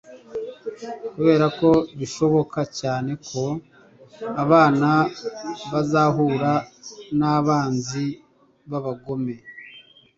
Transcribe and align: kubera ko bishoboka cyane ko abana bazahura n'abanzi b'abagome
kubera 1.13 1.45
ko 1.59 1.69
bishoboka 1.99 2.59
cyane 2.79 3.11
ko 3.27 3.43
abana 4.43 4.89
bazahura 5.71 6.51
n'abanzi 7.19 8.05
b'abagome 8.69 9.35